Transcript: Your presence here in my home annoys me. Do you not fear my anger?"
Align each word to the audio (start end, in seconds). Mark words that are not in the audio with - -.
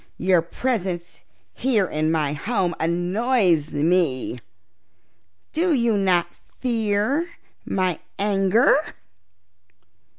Your 0.17 0.41
presence 0.41 1.19
here 1.53 1.85
in 1.85 2.09
my 2.11 2.33
home 2.33 2.73
annoys 2.79 3.71
me. 3.71 4.39
Do 5.53 5.73
you 5.75 5.95
not 5.95 6.33
fear 6.59 7.29
my 7.65 7.99
anger?" 8.17 8.95